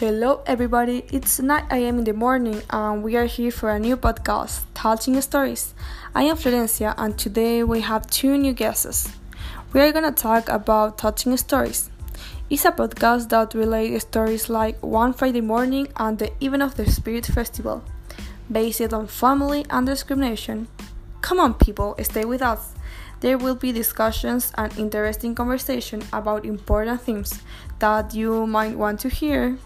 Hello, 0.00 0.40
everybody. 0.46 1.04
It's 1.12 1.40
9 1.40 1.66
a.m. 1.70 1.98
in 1.98 2.04
the 2.04 2.14
morning, 2.14 2.62
and 2.70 3.02
we 3.02 3.16
are 3.16 3.26
here 3.26 3.50
for 3.50 3.68
a 3.68 3.78
new 3.78 3.98
podcast, 3.98 4.62
Touching 4.72 5.20
Stories. 5.20 5.74
I 6.14 6.22
am 6.22 6.38
Florencia, 6.38 6.94
and 6.96 7.18
today 7.18 7.62
we 7.64 7.82
have 7.82 8.06
two 8.06 8.38
new 8.38 8.54
guests. 8.54 9.12
We 9.74 9.80
are 9.82 9.92
gonna 9.92 10.12
talk 10.12 10.48
about 10.48 10.96
Touching 10.96 11.36
Stories. 11.36 11.90
It's 12.48 12.64
a 12.64 12.72
podcast 12.72 13.28
that 13.28 13.52
relates 13.52 14.04
stories 14.04 14.48
like 14.48 14.82
One 14.82 15.12
Friday 15.12 15.42
Morning 15.42 15.88
and 15.96 16.18
the 16.18 16.32
Even 16.40 16.62
of 16.62 16.76
the 16.76 16.90
Spirit 16.90 17.26
Festival, 17.26 17.84
based 18.50 18.94
on 18.94 19.06
family 19.06 19.66
and 19.68 19.86
discrimination. 19.86 20.68
Come 21.20 21.38
on, 21.38 21.52
people, 21.52 21.94
stay 22.00 22.24
with 22.24 22.40
us. 22.40 22.72
There 23.20 23.36
will 23.36 23.54
be 23.54 23.70
discussions 23.70 24.50
and 24.56 24.72
interesting 24.78 25.34
conversation 25.34 26.02
about 26.10 26.46
important 26.46 27.02
themes 27.02 27.42
that 27.80 28.14
you 28.14 28.46
might 28.46 28.78
want 28.78 29.00
to 29.00 29.10
hear. 29.10 29.58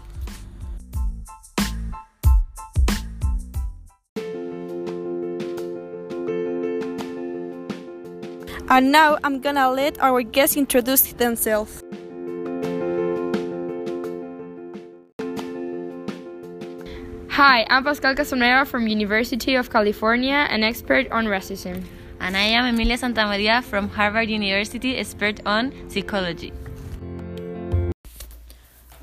And 8.67 8.91
now 8.91 9.19
I'm 9.23 9.41
gonna 9.41 9.69
let 9.69 10.01
our 10.01 10.23
guests 10.23 10.57
introduce 10.57 11.13
themselves. 11.13 11.83
Hi, 17.29 17.67
I'm 17.69 17.83
Pascal 17.83 18.15
Casonera 18.15 18.65
from 18.65 18.87
University 18.87 19.53
of 19.53 19.69
California, 19.69 20.47
an 20.49 20.63
expert 20.63 21.11
on 21.11 21.25
racism. 21.25 21.83
And 22.19 22.35
I 22.35 22.41
am 22.57 22.65
Emilia 22.65 22.97
Santamaria 22.97 23.63
from 23.63 23.87
Harvard 23.87 24.31
University, 24.31 24.97
expert 24.97 25.41
on 25.45 25.71
psychology. 25.87 26.51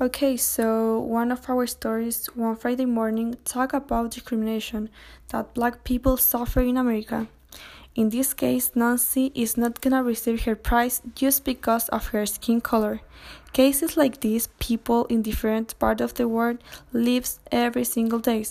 Okay, 0.01 0.35
so 0.35 0.99
one 0.99 1.31
of 1.31 1.49
our 1.49 1.65
stories 1.67 2.25
one 2.35 2.57
Friday 2.57 2.85
morning 2.85 3.35
talk 3.45 3.71
about 3.71 4.11
discrimination 4.11 4.89
that 5.29 5.53
black 5.53 5.85
people 5.85 6.17
suffer 6.17 6.59
in 6.59 6.75
America. 6.75 7.27
In 7.95 8.09
this 8.09 8.33
case, 8.33 8.71
Nancy 8.73 9.31
is 9.35 9.55
not 9.55 9.79
gonna 9.79 10.03
receive 10.03 10.45
her 10.45 10.55
prize 10.55 11.03
just 11.13 11.45
because 11.45 11.89
of 11.89 12.07
her 12.07 12.25
skin 12.25 12.59
color. 12.59 13.01
Cases 13.53 13.95
like 13.95 14.21
these, 14.21 14.47
people 14.57 15.05
in 15.05 15.21
different 15.21 15.77
parts 15.77 16.01
of 16.01 16.15
the 16.15 16.27
world 16.27 16.57
lives 16.91 17.39
every 17.51 17.83
single 17.83 18.17
day. 18.17 18.45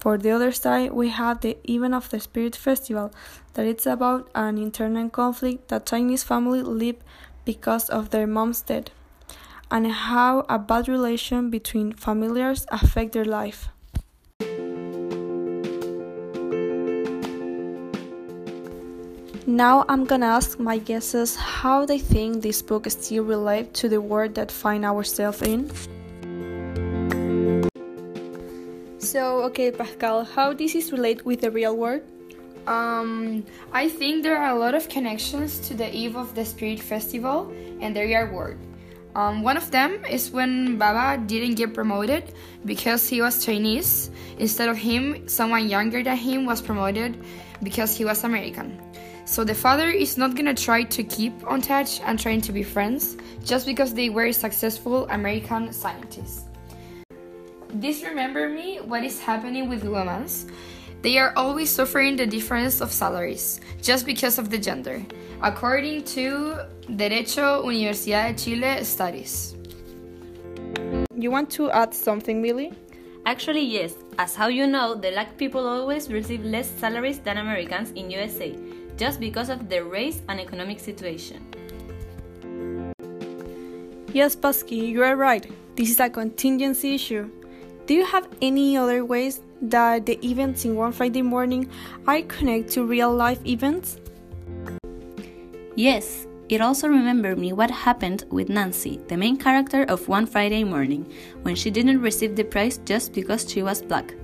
For 0.00 0.16
the 0.16 0.30
other 0.30 0.52
side, 0.52 0.92
we 0.92 1.10
have 1.10 1.42
the 1.42 1.58
Even 1.64 1.92
of 1.92 2.08
the 2.08 2.18
Spirit 2.18 2.56
Festival, 2.56 3.12
that 3.54 3.66
it's 3.66 3.84
about 3.84 4.30
an 4.34 4.56
internal 4.56 5.10
conflict 5.10 5.68
that 5.68 5.84
Chinese 5.84 6.22
family 6.22 6.62
live 6.62 6.96
because 7.44 7.90
of 7.90 8.08
their 8.08 8.26
mom's 8.26 8.62
death, 8.62 8.88
and 9.70 9.86
how 9.92 10.46
a 10.48 10.58
bad 10.58 10.88
relation 10.88 11.50
between 11.50 11.92
familiars 11.92 12.66
affect 12.70 13.12
their 13.12 13.24
life. 13.24 13.68
Now 19.56 19.86
I'm 19.88 20.04
gonna 20.04 20.26
ask 20.26 20.60
my 20.60 20.76
guesses 20.76 21.34
how 21.34 21.86
they 21.86 21.98
think 21.98 22.42
this 22.42 22.60
book 22.60 22.84
still 22.90 23.24
relates 23.24 23.80
to 23.80 23.88
the 23.88 24.02
world 24.02 24.34
that 24.34 24.52
find 24.52 24.84
ourselves 24.84 25.40
in. 25.40 25.72
So, 28.98 29.48
okay, 29.48 29.70
Pascal, 29.72 30.24
how 30.24 30.52
this 30.52 30.74
is 30.74 30.92
relate 30.92 31.24
with 31.24 31.40
the 31.40 31.50
real 31.50 31.74
world? 31.74 32.02
Um, 32.66 33.46
I 33.72 33.88
think 33.88 34.24
there 34.24 34.36
are 34.36 34.54
a 34.54 34.58
lot 34.58 34.74
of 34.74 34.90
connections 34.90 35.58
to 35.68 35.72
the 35.72 35.88
Eve 35.88 36.16
of 36.16 36.34
the 36.34 36.44
Spirit 36.44 36.80
Festival 36.80 37.50
and 37.80 37.96
the 37.96 38.02
real 38.02 38.28
world. 38.28 38.58
Um, 39.14 39.42
one 39.42 39.56
of 39.56 39.70
them 39.70 40.04
is 40.04 40.30
when 40.30 40.76
Baba 40.76 41.16
didn't 41.24 41.54
get 41.54 41.72
promoted 41.72 42.34
because 42.66 43.08
he 43.08 43.22
was 43.22 43.42
Chinese. 43.42 44.10
Instead 44.36 44.68
of 44.68 44.76
him, 44.76 45.26
someone 45.26 45.66
younger 45.66 46.02
than 46.02 46.18
him 46.18 46.44
was 46.44 46.60
promoted 46.60 47.16
because 47.62 47.96
he 47.96 48.04
was 48.04 48.22
American. 48.22 48.76
So 49.26 49.42
the 49.42 49.54
father 49.54 49.90
is 49.90 50.16
not 50.16 50.36
gonna 50.36 50.54
try 50.54 50.84
to 50.84 51.02
keep 51.02 51.34
on 51.50 51.60
touch 51.60 52.00
and 52.00 52.16
trying 52.16 52.40
to 52.42 52.52
be 52.52 52.62
friends 52.62 53.16
just 53.44 53.66
because 53.66 53.92
they 53.92 54.08
were 54.08 54.32
successful 54.32 55.08
American 55.10 55.72
scientists. 55.72 56.44
This 57.74 58.04
remember 58.04 58.48
me 58.48 58.78
what 58.78 59.02
is 59.02 59.20
happening 59.20 59.68
with 59.68 59.82
women. 59.82 60.26
They 61.02 61.18
are 61.18 61.32
always 61.34 61.70
suffering 61.70 62.14
the 62.14 62.26
difference 62.26 62.80
of 62.80 62.92
salaries 62.92 63.60
just 63.82 64.06
because 64.06 64.38
of 64.38 64.48
the 64.48 64.58
gender, 64.58 65.04
according 65.42 66.04
to 66.14 66.64
Derecho 66.88 67.66
Universidad 67.66 68.36
de 68.36 68.38
Chile 68.38 68.84
studies. 68.84 69.56
You 71.16 71.32
want 71.32 71.50
to 71.58 71.72
add 71.72 71.92
something, 71.92 72.40
Millie? 72.40 72.72
Actually, 73.26 73.66
yes. 73.66 73.94
As 74.18 74.36
how 74.36 74.46
you 74.46 74.68
know, 74.68 74.94
the 74.94 75.10
black 75.10 75.36
people 75.36 75.66
always 75.66 76.12
receive 76.12 76.44
less 76.44 76.70
salaries 76.70 77.18
than 77.18 77.38
Americans 77.38 77.90
in 77.96 78.08
USA 78.12 78.54
just 78.96 79.20
because 79.20 79.48
of 79.48 79.68
their 79.68 79.84
race 79.84 80.22
and 80.28 80.40
economic 80.40 80.80
situation. 80.80 81.44
Yes, 84.12 84.34
Pasky, 84.34 84.88
you 84.88 85.02
are 85.02 85.16
right. 85.16 85.46
This 85.76 85.90
is 85.90 86.00
a 86.00 86.08
contingency 86.08 86.94
issue. 86.94 87.30
Do 87.86 87.94
you 87.94 88.04
have 88.06 88.26
any 88.40 88.76
other 88.76 89.04
ways 89.04 89.40
that 89.62 90.06
the 90.06 90.18
events 90.26 90.64
in 90.64 90.74
One 90.74 90.92
Friday 90.92 91.22
Morning 91.22 91.68
are 92.06 92.22
connected 92.22 92.72
to 92.72 92.84
real 92.84 93.14
life 93.14 93.44
events? 93.46 93.98
Yes, 95.74 96.26
it 96.48 96.60
also 96.60 96.88
remembered 96.88 97.38
me 97.38 97.52
what 97.52 97.70
happened 97.70 98.24
with 98.30 98.48
Nancy, 98.48 99.00
the 99.08 99.16
main 99.16 99.36
character 99.36 99.82
of 99.84 100.08
One 100.08 100.26
Friday 100.26 100.64
Morning, 100.64 101.12
when 101.42 101.54
she 101.54 101.70
didn't 101.70 102.00
receive 102.00 102.36
the 102.36 102.44
prize 102.44 102.78
just 102.86 103.12
because 103.12 103.48
she 103.48 103.62
was 103.62 103.82
black. 103.82 104.14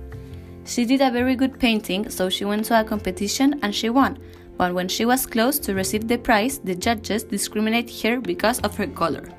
She 0.65 0.85
did 0.85 1.01
a 1.01 1.11
very 1.11 1.35
good 1.35 1.59
painting, 1.59 2.09
so 2.09 2.29
she 2.29 2.45
went 2.45 2.65
to 2.65 2.79
a 2.79 2.83
competition 2.83 3.59
and 3.61 3.75
she 3.75 3.89
won, 3.89 4.17
but 4.57 4.73
when 4.73 4.87
she 4.87 5.05
was 5.05 5.25
close 5.25 5.59
to 5.59 5.73
receive 5.73 6.07
the 6.07 6.17
prize, 6.17 6.59
the 6.59 6.75
judges 6.75 7.23
discriminate 7.23 7.91
her 8.01 8.19
because 8.19 8.59
of 8.61 8.75
her 8.77 8.87
color. 8.87 9.29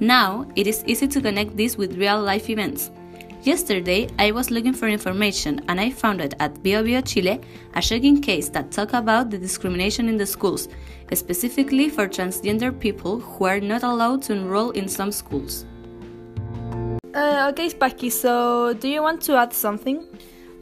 Now, 0.00 0.46
it 0.56 0.66
is 0.66 0.84
easy 0.86 1.06
to 1.08 1.20
connect 1.20 1.56
this 1.56 1.76
with 1.76 1.96
real 1.96 2.20
life 2.20 2.50
events. 2.50 2.90
Yesterday, 3.42 4.08
I 4.18 4.30
was 4.30 4.50
looking 4.52 4.72
for 4.72 4.86
information 4.86 5.60
and 5.68 5.80
I 5.80 5.90
found 5.90 6.20
it 6.20 6.34
at 6.38 6.62
Bio 6.62 6.84
Bio 6.84 7.00
Chile 7.00 7.40
a 7.74 7.82
shocking 7.82 8.20
case 8.20 8.48
that 8.50 8.70
talked 8.70 8.94
about 8.94 9.30
the 9.30 9.38
discrimination 9.38 10.08
in 10.08 10.16
the 10.16 10.26
schools, 10.26 10.68
specifically 11.12 11.88
for 11.88 12.06
transgender 12.06 12.78
people 12.78 13.18
who 13.18 13.44
are 13.44 13.60
not 13.60 13.82
allowed 13.82 14.22
to 14.22 14.32
enroll 14.32 14.70
in 14.70 14.88
some 14.88 15.10
schools. 15.10 15.66
Uh, 17.14 17.48
okay, 17.50 17.68
Pasky, 17.68 18.10
so 18.10 18.74
do 18.74 18.88
you 18.88 19.02
want 19.02 19.20
to 19.22 19.36
add 19.36 19.52
something? 19.52 20.06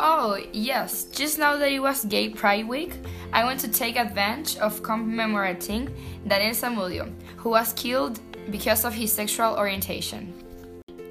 Oh, 0.01 0.39
yes. 0.55 1.05
Just 1.05 1.39
now 1.39 1.59
that 1.59 1.71
it 1.71 1.81
was 1.81 2.07
Gay 2.07 2.31
Pride 2.31 2.67
Week, 2.67 2.95
I 3.33 3.45
want 3.45 3.61
to 3.61 3.69
take 3.69 3.97
advantage 3.97 4.57
of 4.59 4.83
commemorating 4.83 5.95
Daniel 6.27 6.53
Zamudio, 6.53 7.13
who 7.37 7.51
was 7.51 7.73
killed 7.75 8.19
because 8.51 8.85
of 8.85 8.93
his 8.93 9.13
sexual 9.13 9.57
orientation. 9.57 10.33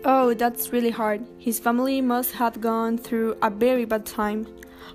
Oh, 0.03 0.33
that's 0.33 0.73
really 0.73 0.89
hard. 0.89 1.25
His 1.37 1.59
family 1.59 2.01
must 2.01 2.33
have 2.33 2.59
gone 2.59 2.97
through 2.97 3.37
a 3.41 3.49
very 3.49 3.85
bad 3.85 4.05
time. 4.05 4.47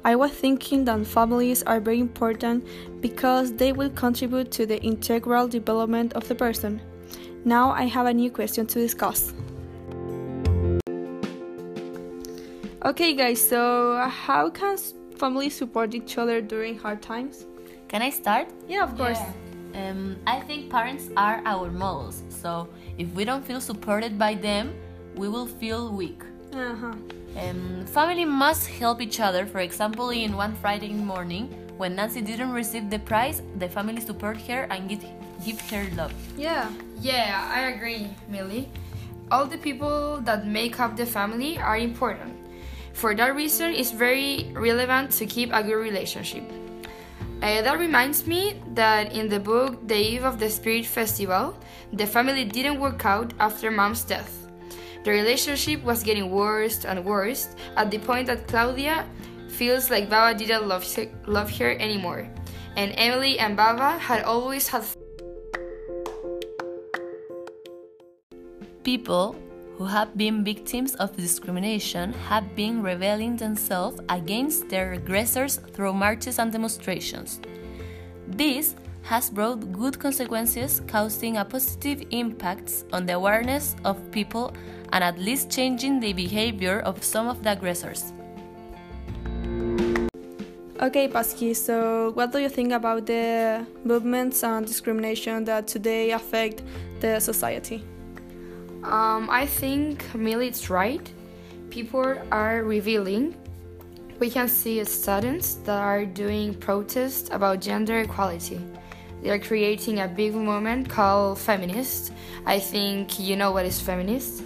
I 0.04 0.16
was 0.16 0.32
thinking 0.32 0.84
that 0.84 1.06
families 1.06 1.62
are 1.62 1.80
very 1.80 2.00
important 2.00 2.66
because 3.00 3.52
they 3.52 3.72
will 3.72 3.90
contribute 3.90 4.50
to 4.52 4.66
the 4.66 4.82
integral 4.82 5.48
development 5.48 6.12
of 6.12 6.28
the 6.28 6.34
person. 6.34 6.80
Now 7.46 7.70
I 7.70 7.84
have 7.84 8.06
a 8.06 8.12
new 8.12 8.30
question 8.30 8.66
to 8.66 8.78
discuss. 8.78 9.32
Okay, 12.84 13.14
guys, 13.14 13.40
so 13.40 13.96
how 14.10 14.50
can 14.50 14.76
families 15.24 15.56
support 15.56 15.94
each 15.94 16.18
other 16.18 16.42
during 16.42 16.76
hard 16.76 17.00
times? 17.00 17.46
Can 17.88 18.02
I 18.02 18.10
start? 18.10 18.46
Yeah, 18.68 18.84
of 18.84 18.92
course. 18.94 19.22
Yeah. 19.72 19.80
Um, 19.80 20.16
I 20.26 20.40
think 20.40 20.68
parents 20.68 21.08
are 21.16 21.40
our 21.46 21.70
models, 21.70 22.22
so 22.28 22.68
if 22.98 23.08
we 23.16 23.24
don't 23.24 23.42
feel 23.42 23.58
supported 23.58 24.18
by 24.18 24.34
them, 24.34 24.74
we 25.16 25.26
will 25.30 25.46
feel 25.46 25.90
weak. 25.96 26.20
Uh-huh. 26.52 26.92
Um, 27.40 27.86
family 27.86 28.26
must 28.26 28.68
help 28.68 29.00
each 29.00 29.18
other. 29.18 29.46
For 29.46 29.60
example, 29.60 30.10
in 30.10 30.36
one 30.36 30.52
Friday 30.60 30.92
morning, 30.92 31.48
when 31.78 31.96
Nancy 31.96 32.20
didn't 32.20 32.52
receive 32.52 32.90
the 32.90 32.98
prize, 32.98 33.40
the 33.56 33.68
family 33.68 34.02
support 34.02 34.36
her 34.42 34.68
and 34.70 34.90
give, 34.90 35.02
give 35.42 35.58
her 35.70 35.88
love. 35.96 36.12
Yeah. 36.36 36.68
Yeah, 37.00 37.48
I 37.50 37.72
agree, 37.72 38.10
Millie. 38.28 38.68
All 39.30 39.46
the 39.46 39.56
people 39.56 40.20
that 40.28 40.46
make 40.46 40.78
up 40.78 40.98
the 40.98 41.06
family 41.06 41.56
are 41.56 41.78
important. 41.78 42.33
For 42.94 43.14
that 43.14 43.34
reason, 43.34 43.72
it's 43.72 43.90
very 43.90 44.52
relevant 44.54 45.10
to 45.18 45.26
keep 45.26 45.52
a 45.52 45.62
good 45.62 45.76
relationship. 45.76 46.44
Uh, 47.42 47.60
that 47.60 47.78
reminds 47.78 48.26
me 48.26 48.62
that 48.72 49.12
in 49.12 49.28
the 49.28 49.38
book 49.38 49.86
The 49.86 49.96
Eve 49.96 50.24
of 50.24 50.38
the 50.38 50.48
Spirit 50.48 50.86
Festival, 50.86 51.58
the 51.92 52.06
family 52.06 52.44
didn't 52.44 52.80
work 52.80 53.04
out 53.04 53.34
after 53.38 53.70
mom's 53.70 54.04
death. 54.04 54.46
The 55.04 55.10
relationship 55.10 55.82
was 55.82 56.02
getting 56.02 56.30
worse 56.30 56.86
and 56.86 57.04
worse 57.04 57.54
at 57.76 57.90
the 57.90 57.98
point 57.98 58.28
that 58.28 58.48
Claudia 58.48 59.04
feels 59.48 59.90
like 59.90 60.08
Baba 60.08 60.38
didn't 60.38 60.66
love, 60.66 60.86
love 61.26 61.50
her 61.58 61.76
anymore, 61.78 62.26
and 62.76 62.94
Emily 62.96 63.38
and 63.38 63.56
Baba 63.56 63.98
had 63.98 64.22
always 64.22 64.68
had. 64.68 64.84
People 68.82 69.36
who 69.76 69.84
have 69.84 70.16
been 70.16 70.44
victims 70.44 70.94
of 70.96 71.16
discrimination 71.16 72.12
have 72.12 72.54
been 72.54 72.82
rebelling 72.82 73.36
themselves 73.36 74.00
against 74.08 74.68
their 74.68 74.92
aggressors 74.92 75.56
through 75.72 75.92
marches 75.92 76.38
and 76.38 76.52
demonstrations. 76.52 77.40
This 78.28 78.76
has 79.02 79.28
brought 79.28 79.72
good 79.72 79.98
consequences, 79.98 80.80
causing 80.86 81.36
a 81.36 81.44
positive 81.44 82.02
impact 82.10 82.84
on 82.92 83.04
the 83.04 83.14
awareness 83.14 83.76
of 83.84 83.98
people 84.10 84.52
and 84.92 85.04
at 85.04 85.18
least 85.18 85.50
changing 85.50 86.00
the 86.00 86.12
behavior 86.12 86.80
of 86.80 87.02
some 87.02 87.28
of 87.28 87.42
the 87.42 87.52
aggressors. 87.52 88.12
Okay, 90.80 91.08
Pasky, 91.08 91.54
so 91.54 92.12
what 92.14 92.32
do 92.32 92.38
you 92.38 92.48
think 92.48 92.72
about 92.72 93.06
the 93.06 93.66
movements 93.84 94.42
and 94.42 94.66
discrimination 94.66 95.44
that 95.44 95.66
today 95.66 96.10
affect 96.10 96.62
the 97.00 97.20
society? 97.20 97.84
Um, 98.84 99.28
I 99.30 99.46
think 99.46 100.14
Milly's 100.14 100.70
right. 100.70 101.10
People 101.70 102.16
are 102.30 102.62
revealing. 102.62 103.34
We 104.20 104.30
can 104.30 104.48
see 104.48 104.84
students 104.84 105.54
that 105.64 105.78
are 105.78 106.04
doing 106.04 106.54
protests 106.54 107.28
about 107.30 107.60
gender 107.60 108.00
equality. 108.00 108.60
They 109.22 109.30
are 109.30 109.38
creating 109.38 110.00
a 110.00 110.08
big 110.08 110.34
movement 110.34 110.88
called 110.88 111.38
feminist. 111.38 112.12
I 112.46 112.58
think 112.58 113.18
you 113.18 113.36
know 113.36 113.52
what 113.52 113.66
is 113.66 113.80
feminist 113.80 114.44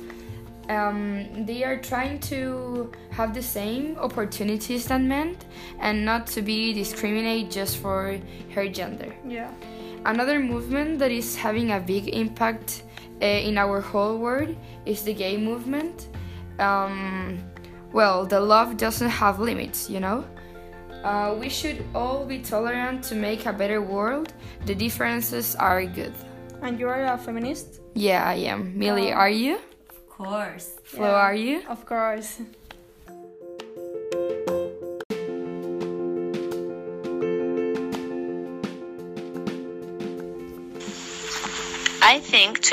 um, 0.69 1.47
they 1.47 1.65
are 1.65 1.79
trying 1.79 2.19
to 2.21 2.93
have 3.11 3.35
the 3.35 3.43
same 3.43 3.97
opportunities 3.99 4.87
than 4.87 5.09
men 5.09 5.37
and 5.81 6.05
not 6.05 6.27
to 6.29 6.43
be 6.43 6.73
discriminated 6.73 7.51
just 7.51 7.79
for 7.79 8.19
her 8.55 8.69
gender. 8.69 9.15
Yeah. 9.27 9.51
Another 10.05 10.39
movement 10.39 10.99
that 11.01 11.11
is 11.11 11.35
having 11.35 11.73
a 11.73 11.81
big 11.81 12.09
impact 12.09 12.83
uh, 13.21 13.27
in 13.27 13.59
our 13.59 13.81
whole 13.81 14.19
world 14.19 14.57
is 14.87 15.03
the 15.03 15.15
gay 15.15 15.37
movement. 15.37 16.09
Um, 16.59 17.39
well, 17.93 18.27
the 18.27 18.41
love 18.41 18.77
doesn't 18.77 19.09
have 19.09 19.39
limits, 19.41 19.89
you 19.89 20.01
know? 20.01 20.25
Uh, 21.05 21.37
we 21.39 21.49
should 21.49 21.85
all 21.95 22.27
be 22.27 22.41
tolerant 22.41 23.05
to 23.05 23.15
make 23.15 23.47
a 23.47 23.53
better 23.53 23.81
world. 23.81 24.33
The 24.67 24.75
differences 24.75 25.55
are 25.55 25.85
good. 25.85 26.13
And 26.63 26.79
you 26.79 26.89
are 26.89 27.05
a 27.05 27.17
feminist? 27.17 27.81
Yeah, 27.95 28.25
I 28.25 28.35
am. 28.35 28.77
Milly, 28.77 29.13
are 29.13 29.31
you? 29.31 29.61
Of 29.89 30.09
course. 30.09 30.75
Flo, 30.85 31.07
yeah, 31.07 31.15
are 31.15 31.35
you? 31.35 31.63
Of 31.69 31.87
course. 31.87 32.41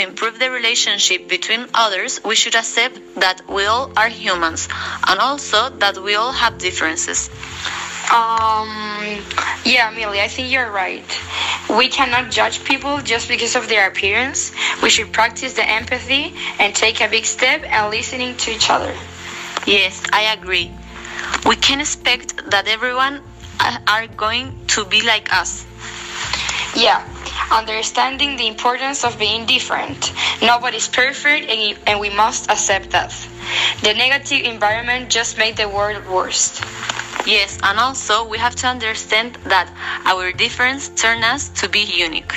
Improve 0.07 0.39
the 0.39 0.49
relationship 0.51 1.27
between 1.27 1.67
others, 1.73 2.19
we 2.23 2.35
should 2.35 2.55
accept 2.55 2.99
that 3.15 3.41
we 3.49 3.65
all 3.65 3.91
are 3.97 4.09
humans 4.09 4.67
and 5.07 5.19
also 5.19 5.69
that 5.83 5.97
we 6.01 6.15
all 6.15 6.31
have 6.31 6.57
differences. 6.57 7.29
Um, 8.13 8.69
yeah, 9.65 9.91
Milly, 9.95 10.21
I 10.21 10.27
think 10.27 10.51
you're 10.51 10.71
right. 10.71 11.03
We 11.69 11.87
cannot 11.89 12.31
judge 12.31 12.63
people 12.63 13.01
just 13.01 13.27
because 13.27 13.55
of 13.55 13.67
their 13.67 13.87
appearance. 13.89 14.51
We 14.83 14.89
should 14.89 15.11
practice 15.11 15.53
the 15.53 15.67
empathy 15.67 16.33
and 16.59 16.75
take 16.75 17.01
a 17.01 17.07
big 17.07 17.25
step 17.25 17.63
and 17.65 17.89
listening 17.89 18.37
to 18.37 18.51
each 18.51 18.69
other. 18.69 18.93
Yes, 19.65 20.03
I 20.13 20.33
agree. 20.37 20.71
We 21.45 21.55
can 21.55 21.81
expect 21.81 22.51
that 22.51 22.67
everyone 22.67 23.21
are 23.87 24.07
going 24.07 24.53
to 24.67 24.85
be 24.85 25.01
like 25.01 25.33
us. 25.33 25.65
Yeah, 26.75 27.01
understanding 27.51 28.37
the 28.37 28.47
importance 28.47 29.03
of 29.03 29.17
being 29.19 29.45
different. 29.45 30.13
Nobody's 30.41 30.87
perfect 30.87 31.49
and 31.87 31.99
we 31.99 32.09
must 32.09 32.49
accept 32.49 32.91
that. 32.91 33.11
The 33.81 33.93
negative 33.93 34.45
environment 34.45 35.09
just 35.09 35.37
made 35.37 35.57
the 35.57 35.69
world 35.69 36.05
worse. 36.07 36.59
Yes, 37.25 37.57
and 37.63 37.79
also 37.79 38.27
we 38.27 38.37
have 38.37 38.55
to 38.57 38.67
understand 38.67 39.35
that 39.45 39.69
our 40.05 40.31
difference 40.31 40.89
turns 40.89 41.23
us 41.23 41.49
to 41.61 41.69
be 41.69 41.79
unique. 41.81 42.33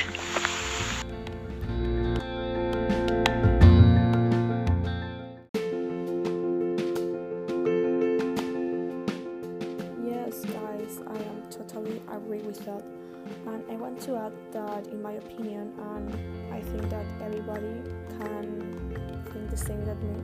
Opinion, 15.18 15.72
and 15.78 16.54
I 16.54 16.60
think 16.60 16.88
that 16.90 17.06
everybody 17.22 17.82
can 18.18 19.24
think 19.32 19.50
the 19.50 19.56
same 19.56 19.84
that 19.84 20.02
me. 20.02 20.16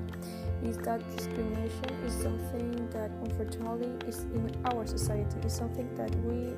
Is 0.63 0.79
that 0.79 1.01
discrimination 1.15 1.91
is 2.07 2.15
something 2.15 2.89
that 2.91 3.11
unfortunately 3.23 3.93
is 4.09 4.25
in 4.33 4.51
our 4.73 4.87
society. 4.87 5.37
Is 5.45 5.53
something 5.53 5.89
that 5.97 6.15
we 6.25 6.55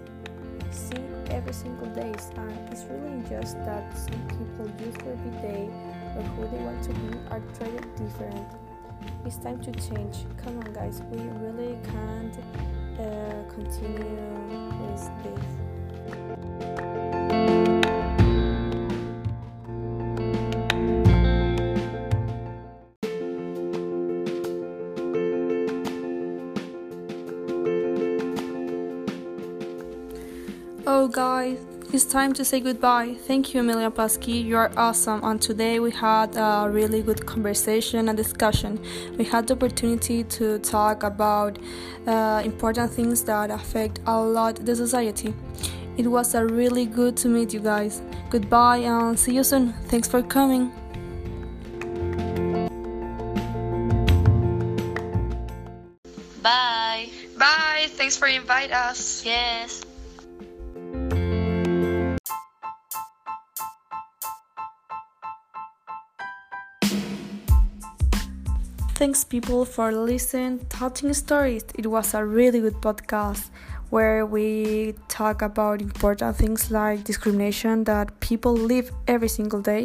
see 0.70 1.02
every 1.30 1.52
single 1.52 1.86
day 1.88 2.12
and 2.36 2.68
it's 2.70 2.84
really 2.84 3.08
unjust 3.08 3.56
that 3.64 3.96
some 3.96 4.20
people 4.28 4.70
use 4.84 4.94
their 4.96 5.16
day 5.42 5.68
or 6.16 6.22
who 6.22 6.48
they 6.48 6.62
want 6.62 6.82
to 6.82 6.92
be 6.94 7.18
are 7.30 7.40
treated 7.56 7.86
different. 7.96 8.46
It's 9.24 9.36
time 9.36 9.60
to 9.62 9.72
change. 9.72 10.26
Come 10.42 10.58
on 10.58 10.72
guys. 10.72 11.02
We 11.10 11.18
really 11.44 11.78
can't 11.84 12.36
uh, 12.98 13.52
continue 13.52 14.26
with 14.48 14.94
this 14.94 15.08
Oh, 30.88 31.08
guys, 31.08 31.58
it's 31.92 32.04
time 32.04 32.32
to 32.34 32.44
say 32.44 32.60
goodbye. 32.60 33.16
Thank 33.26 33.52
you, 33.52 33.58
Emilia 33.58 33.90
Pasky. 33.90 34.44
You 34.44 34.56
are 34.56 34.70
awesome. 34.76 35.20
And 35.24 35.42
today 35.42 35.80
we 35.80 35.90
had 35.90 36.36
a 36.36 36.68
really 36.70 37.02
good 37.02 37.26
conversation 37.26 38.08
and 38.08 38.16
discussion. 38.16 38.78
We 39.18 39.24
had 39.24 39.48
the 39.48 39.54
opportunity 39.54 40.22
to 40.22 40.60
talk 40.60 41.02
about 41.02 41.58
uh, 42.06 42.40
important 42.44 42.92
things 42.92 43.24
that 43.24 43.50
affect 43.50 43.98
a 44.06 44.20
lot 44.20 44.64
the 44.64 44.76
society. 44.76 45.34
It 45.96 46.06
was 46.06 46.36
a 46.36 46.46
really 46.46 46.86
good 46.86 47.16
to 47.16 47.28
meet 47.28 47.52
you 47.52 47.58
guys. 47.58 48.00
Goodbye 48.30 48.78
and 48.86 49.18
see 49.18 49.34
you 49.34 49.42
soon. 49.42 49.72
Thanks 49.88 50.06
for 50.06 50.22
coming. 50.22 50.70
Bye. 56.42 57.10
Bye. 57.36 57.88
Thanks 57.88 58.16
for 58.16 58.28
inviting 58.28 58.72
us. 58.72 59.24
Yes. 59.26 59.82
Thanks, 68.96 69.24
people, 69.24 69.66
for 69.66 69.92
listening, 69.92 70.64
touching 70.70 71.12
stories. 71.12 71.62
It 71.74 71.86
was 71.86 72.14
a 72.14 72.24
really 72.24 72.60
good 72.60 72.80
podcast 72.80 73.50
where 73.90 74.24
we 74.24 74.94
talk 75.08 75.42
about 75.42 75.82
important 75.82 76.36
things 76.36 76.70
like 76.70 77.04
discrimination 77.04 77.84
that 77.84 78.18
people 78.20 78.54
live 78.54 78.90
every 79.06 79.28
single 79.28 79.60
day. 79.60 79.84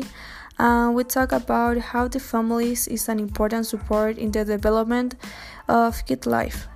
And 0.58 0.96
we 0.96 1.04
talk 1.04 1.34
about 1.34 1.78
how 1.78 2.08
the 2.08 2.22
families 2.22 2.88
is 2.88 3.10
an 3.10 3.20
important 3.20 3.66
support 3.66 4.18
in 4.18 4.32
the 4.32 4.46
development 4.46 5.16
of 5.68 6.06
kid 6.06 6.26
life. 6.26 6.71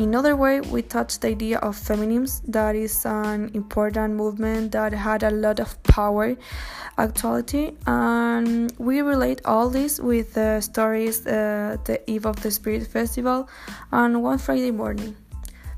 In 0.00 0.14
other 0.14 0.34
way, 0.34 0.62
we 0.62 0.80
touched 0.80 1.20
the 1.20 1.28
idea 1.28 1.58
of 1.58 1.76
feminism, 1.76 2.42
that 2.52 2.74
is 2.74 3.04
an 3.04 3.50
important 3.52 4.14
movement 4.14 4.72
that 4.72 4.94
had 4.94 5.22
a 5.22 5.30
lot 5.30 5.60
of 5.60 5.76
power, 5.82 6.36
actuality, 6.96 7.72
and 7.86 8.72
we 8.78 9.02
relate 9.02 9.42
all 9.44 9.68
this 9.68 10.00
with 10.00 10.32
the 10.32 10.62
stories, 10.62 11.26
uh, 11.26 11.76
the 11.84 12.00
Eve 12.10 12.24
of 12.24 12.40
the 12.40 12.50
Spirit 12.50 12.86
Festival, 12.86 13.46
on 13.92 14.22
one 14.22 14.38
Friday 14.38 14.70
morning. 14.70 15.14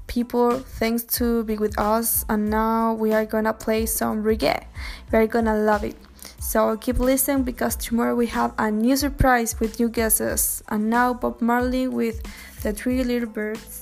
People, 0.07 0.61
thanks 0.79 1.02
to 1.19 1.43
be 1.43 1.59
with 1.59 1.76
us, 1.76 2.25
and 2.29 2.49
now 2.49 2.93
we 2.93 3.12
are 3.12 3.25
gonna 3.25 3.52
play 3.52 3.87
some 3.87 4.23
reggae. 4.23 4.62
We 5.11 5.19
are 5.19 5.26
gonna 5.26 5.57
love 5.57 5.83
it. 5.83 5.97
So 6.38 6.76
keep 6.76 7.00
listening 7.00 7.43
because 7.43 7.75
tomorrow 7.75 8.14
we 8.14 8.29
have 8.29 8.52
a 8.57 8.71
new 8.71 8.97
surprise 8.97 9.59
with 9.59 9.81
new 9.81 9.88
guesses. 9.88 10.62
And 10.69 10.88
now 10.91 11.12
Bob 11.12 11.41
Marley 11.41 11.88
with 11.88 12.23
the 12.62 12.73
Three 12.73 13.02
Little 13.02 13.29
Birds. 13.29 13.82